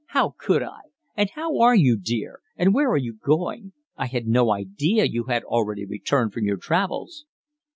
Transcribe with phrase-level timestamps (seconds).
[0.07, 0.79] "How could I?
[1.15, 2.39] And how are you, dear?
[2.57, 3.73] and where are you going?
[3.97, 7.25] I had no idea you had already returned from your travels."